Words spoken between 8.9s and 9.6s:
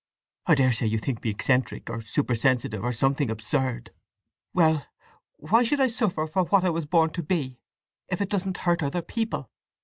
people?"